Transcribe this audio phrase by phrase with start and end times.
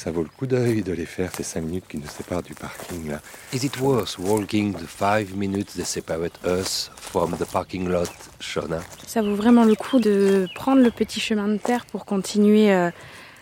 [0.00, 2.54] ça vaut le coup d'œil de les faire ces cinq minutes qui nous séparent du
[2.54, 3.20] parking là.
[3.52, 8.08] Is it worth walking the five minutes that separate us from the parking lot,
[8.40, 8.80] Shona?
[9.06, 12.90] Ça vaut vraiment le coup de prendre le petit chemin de terre pour continuer euh,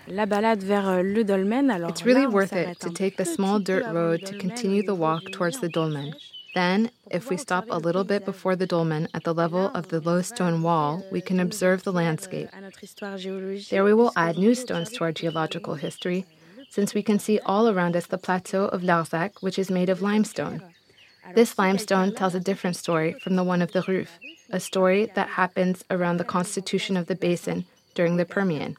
[0.09, 1.71] la balade vers euh, le dolmen.
[1.71, 4.09] Alors It's really là, on worth it to un take the small peu dirt avant
[4.09, 6.13] road le to dolmen continue the walk de towards the dolmen.
[6.54, 10.00] Then, if we stop a little bit before the dolmen at the level of the
[10.00, 12.49] low stone wall, we can observe the landscape.
[12.53, 13.71] À notre histoire géologique.
[13.71, 16.25] There we will add new stones to our geological history,
[16.71, 20.03] since we can see all around us the plateau of Larzac, which is made of
[20.03, 20.63] limestone.
[21.35, 24.18] This limestone tells a different story from the one of the Ruffe,
[24.50, 28.77] a story that happens around the constitution of the basin during the Permian.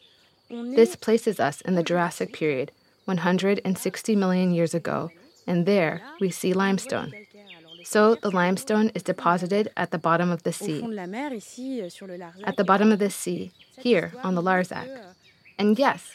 [0.49, 2.71] This places us in the Jurassic period,
[3.05, 5.11] 160 million years ago,
[5.45, 7.13] and there we see limestone.
[7.83, 10.81] So the limestone is deposited at the bottom of the sea.
[10.81, 12.43] fond de la mer, ici, euh, sur le Larzac.
[12.43, 14.87] At the bottom of the sea, here on the Larzac.
[15.57, 16.11] And yes,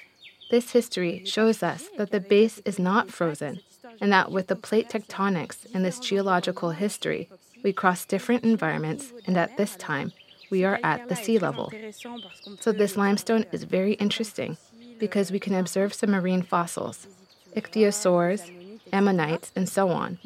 [0.50, 3.60] this history shows us that the base is not frozen,
[4.00, 7.28] and that with the plate tectonics in this geological history,
[7.62, 10.12] we cross different environments, and at this time,
[10.50, 11.72] we are at the sea level.
[12.60, 14.56] So this limestone is very interesting
[14.98, 17.06] because we can observe some marine fossils,
[17.56, 18.42] ichthyosaurs,
[18.92, 20.18] ammonites, and so on.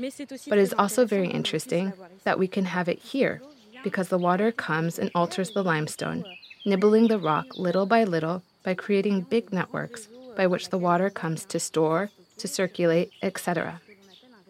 [0.49, 1.93] But it's also very interesting
[2.25, 3.41] that we can have it here
[3.85, 6.25] because the water comes and alters the limestone,
[6.67, 11.47] nibbling the rock little by little by creating big networks by which the water comes
[11.47, 13.81] to store, to circulate, etc.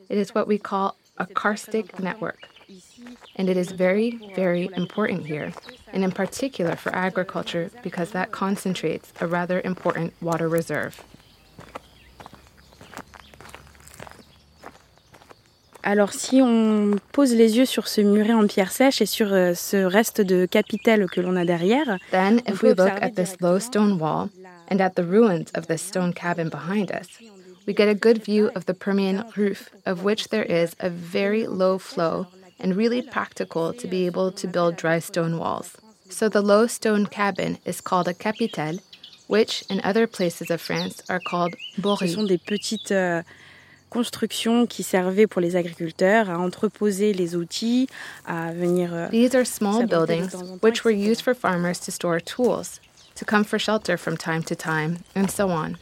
[0.08, 2.48] It is what we call a karstic network.
[3.36, 5.52] And it is very, very important here,
[5.92, 11.00] and in particular for agriculture because that concentrates a rather important water reserve.
[15.91, 19.55] Alors si on pose les yeux sur ce muret en pierre sèche et sur euh,
[19.55, 23.59] ce reste de capitel que l'on a derrière, Then, if we look at this low
[23.59, 24.28] stone wall
[24.71, 27.09] and at the ruins of this stone cabin behind us,
[27.66, 31.47] we get a good view of the Permian roof, of which there is a very
[31.47, 32.27] low flow
[32.60, 35.78] and really practical to be able to build dry stone walls.
[36.10, 38.78] So the low stone cabin is called a capitel,
[39.27, 42.15] which in other places of France are called ce boris.
[42.15, 43.22] sont des petites euh,
[43.88, 47.88] constructions qui servaient pour les agriculteurs à entreposer les outils,
[48.26, 52.81] à venir euh, These are small buildings which were used for farmers to store tools,
[53.16, 55.77] to come for shelter from time to time, and so on.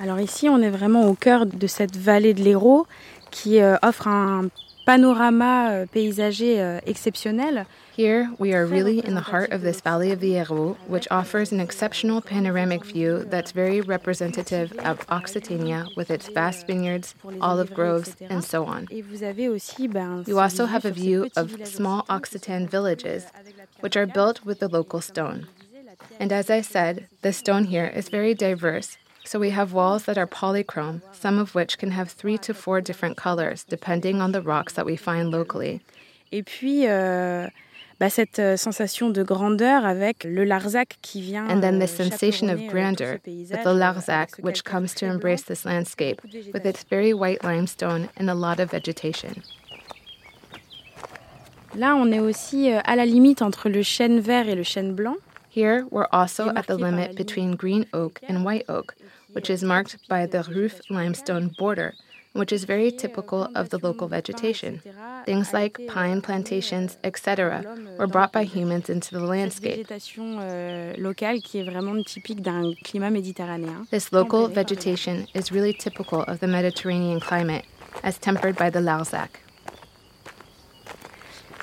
[0.00, 2.86] Alors ici, on est vraiment au cœur de cette vallée de l'Hérault
[3.32, 4.48] qui euh, offre un
[4.86, 7.66] panorama euh, paysager exceptionnel.
[7.98, 11.50] Here, we are really in the heart of this valley of the Hérault, which offers
[11.50, 18.14] an exceptional panoramic view that's very representative of Occitania with its vast vineyards, olive groves,
[18.20, 18.86] and so on.
[18.92, 23.58] Et vous avez aussi ben, You also have a view of small Occitan villages, avec
[23.58, 25.48] la pierre which are built with the local stone.
[26.20, 28.96] And as I said, the stone here is very diverse.
[29.24, 32.80] So we have walls that are polychrome, some of which can have three to four
[32.80, 35.80] different colors depending on the rocks that we find locally.
[36.30, 37.48] Et puis, euh,
[38.00, 41.48] bah, cette euh, sensation de grandeur avec le Larzac qui vient.
[41.48, 45.06] And then euh, the sensation of euh, grandeur with the euh, Larzac, which comes to
[45.06, 46.20] embrace this landscape
[46.54, 49.42] with its very white limestone and a lot of vegetation.
[51.74, 54.94] Là, on est aussi euh, à la limite entre le chêne vert et le chêne
[54.94, 55.16] blanc.
[55.54, 58.94] Here, we're also at the limit between green oak and white oak,
[59.32, 61.94] which is marked by the roof limestone border,
[62.38, 64.80] which is very typical of the local vegetation.
[65.26, 67.64] Things like pine plantations, etc.,
[67.98, 69.86] were brought by humans into the landscape.
[70.40, 73.86] euh, locale qui est vraiment typique d'un climat méditerranéen.
[73.90, 77.64] This local tempéré par les vegetation is really typical of the Mediterranean climate,
[78.04, 79.40] as tempered by the Larzac.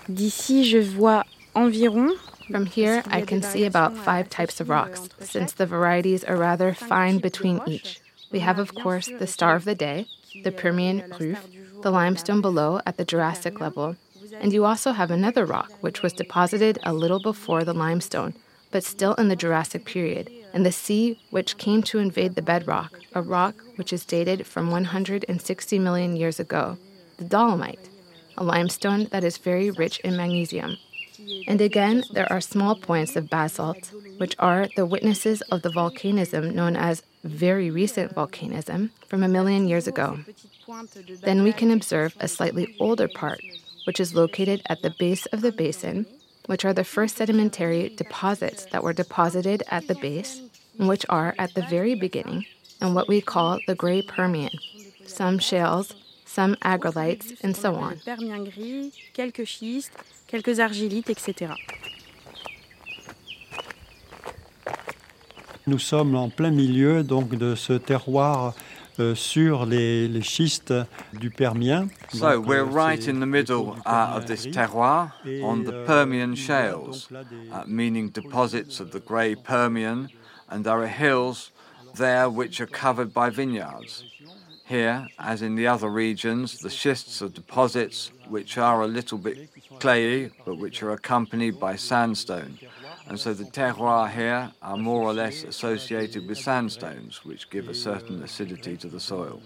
[0.09, 1.23] D'ici, je vois
[1.55, 2.11] environ.
[2.51, 6.23] From here, I can see about euh, five types of rocks, euh, since the varieties
[6.23, 8.01] are rather fine between each.
[8.31, 10.05] We have, of course, the star of the day,
[10.43, 13.95] the Permian ruffe, the limestone below at the Jurassic level,
[14.39, 18.33] and you also have another rock which was deposited a little before the limestone,
[18.71, 22.99] but still in the Jurassic period, and the sea which came to invade the bedrock,
[23.13, 26.77] a rock which is dated from 160 million years ago,
[27.17, 27.89] the dolomite,
[28.37, 30.77] a limestone that is very rich in magnesium.
[31.47, 36.53] And again, there are small points of basalt, which are the witnesses of the volcanism
[36.53, 40.19] known as very recent volcanism from a million years ago.
[41.21, 43.41] Then we can observe a slightly older part,
[43.85, 46.05] which is located at the base of the basin,
[46.45, 50.41] which are the first sedimentary deposits that were deposited at the base,
[50.77, 52.45] and which are at the very beginning,
[52.81, 54.51] and what we call the Gray Permian.
[55.05, 55.95] Some shales,
[56.25, 57.95] some argillites, and so on.
[57.97, 59.89] Permien gris, quelques schistes,
[60.27, 61.55] quelques argilites, etc.
[65.67, 68.53] Nous sommes en plein milieu donc de ce terroir
[68.99, 70.73] euh, sur les, les, schistes
[71.13, 71.87] du Permien.
[72.13, 75.11] So we're right in the middle uh, of this terroir
[75.43, 80.07] on the Permian shales, uh, meaning deposits of the grey Permian,
[80.49, 81.51] and there are hills
[81.95, 84.03] there which are covered by vineyards.
[84.67, 89.49] Here, as in the other regions, the schists are deposits which are a little bit
[89.79, 92.57] clayey, but which are accompanied by sandstone.
[93.07, 97.73] And so the terroirs here are more or less associated with sandstones, which give a
[97.73, 99.41] certain acidity to the soil.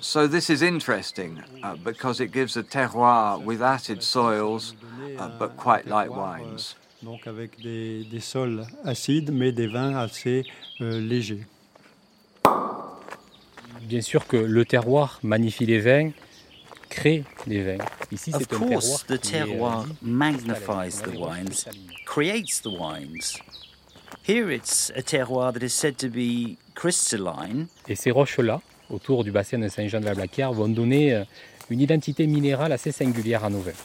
[0.00, 4.74] So this is interesting uh, because it gives a terroir with acid soils,
[5.18, 6.74] uh, but quite wines.
[7.02, 10.44] Donc avec des, des sols acides, mais des vins assez
[10.82, 11.46] euh, légers.
[13.90, 16.10] bien sûr que le terroir magnifie les vins,
[16.88, 17.84] crée les vins.
[18.12, 21.66] Of course, the euh, terroir magnifies the wines,
[22.04, 23.38] creates the wines.
[24.22, 27.68] Here it's a terroir that is said to be crystalline.
[27.88, 28.60] Et ces roches-là,
[28.90, 31.24] autour du bassin de Saint-Jean de la Blaquière, vont donner euh,
[31.70, 33.78] une identité minérale assez singulière à nos vins.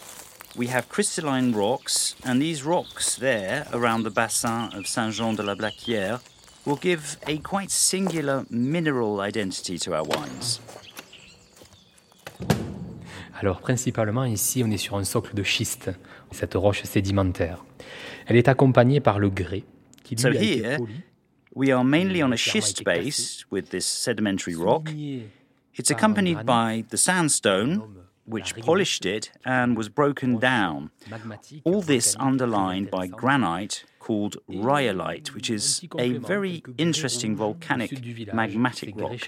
[0.58, 5.54] We have crystalline rocks, and these rocks there around the bassin of Saint-Jean de la
[5.54, 6.20] Blaquière
[6.66, 10.60] will give a quite singular mineral identity to our wines.
[13.38, 15.92] Alors principalement ici on est sur un socle de schiste,
[16.32, 17.64] cette roche sédimentaire.
[18.28, 19.64] Elle est accompagnée par le grès
[20.04, 20.94] qui lui so a here, été poli.
[21.56, 24.90] We are mainly on a schist base with this sedimentary rock.
[25.78, 27.82] It's accompanied by the sandstone,
[28.26, 30.92] which polished it and was broken down.
[31.64, 39.20] All this underlined by granite called rhyolite, which is a very interesting volcanic magmatic rock.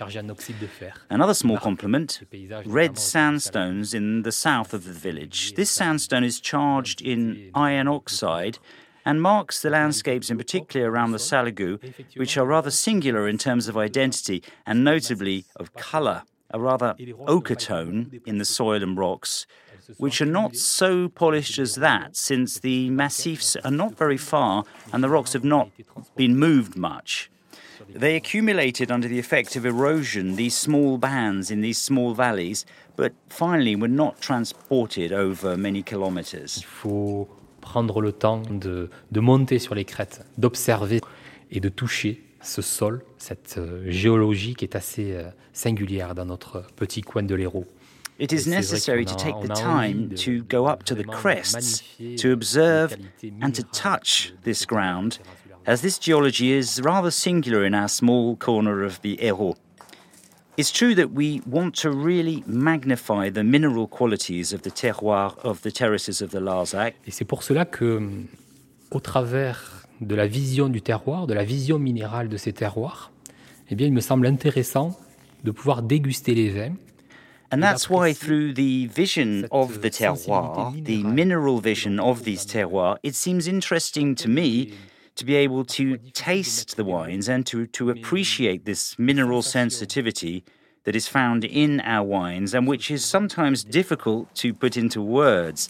[1.10, 2.22] Another small complement
[2.66, 5.54] red sandstones in the south of the village.
[5.56, 8.60] This sandstone is charged in iron oxide
[9.04, 11.80] and marks the landscapes, in particular around the Salagou,
[12.18, 16.96] which are rather singular in terms of identity and notably of colour, a rather
[17.28, 19.46] ochre tone in the soil and rocks,
[19.98, 25.04] which are not so polished as that, since the massifs are not very far and
[25.04, 25.70] the rocks have not
[26.16, 27.30] been moved much.
[27.90, 32.66] They accumulated under the effect of erosion, these small bands in these small valleys,
[32.96, 36.58] but finally were not transported over many kilometers.
[36.58, 37.30] Il faut
[37.62, 41.02] prendre le temps de, de monter sur les crêtes, d'observer
[41.52, 45.24] et de toucher ce sol, cette euh, géologie qui est assez euh,
[45.54, 47.66] singulière dans notre petit coin de l'Hérault.
[48.20, 51.84] It is necessary to take the time to go up to the crests,
[52.18, 52.98] to observe
[53.44, 55.20] and to touch this ground,
[55.68, 59.58] as this geology is rather singular in our small corner of the Hérault.
[60.58, 65.62] It's true that we want to really magnify the mineral qualities of the terroir of
[65.62, 66.96] the terraces of the Larzac.
[67.06, 68.02] Et c'est pour cela que,
[68.92, 73.12] au travers de la vision du terroir, de la vision minérale de ces terroirs,
[73.70, 74.98] eh bien, il me semble intéressant
[75.44, 76.76] de pouvoir déguster les vins
[77.50, 82.98] And that's why, through the vision of the terroir, the mineral vision of these terroirs,
[83.04, 84.74] it seems interesting to me
[85.16, 90.44] to be able to taste the wines and to, to appreciate this mineral sensitivity
[90.84, 95.70] that is found in our wines and which is sometimes difficult to put into words.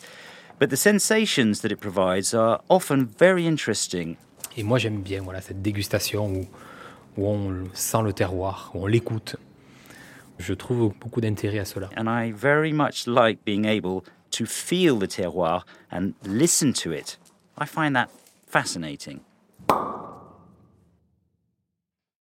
[0.60, 4.18] But the sensations that it provides are often very interesting.
[4.56, 6.48] Et moi, j'aime bien voilà, cette dégustation où,
[7.16, 9.36] où on sent le terroir, où on l'écoute.
[10.40, 11.90] Je trouve beaucoup d'intérêt à cela.
[11.96, 17.20] And I very much like being able to feel the terroir and listen to it.
[17.60, 18.10] I find that
[18.48, 19.20] fascinating.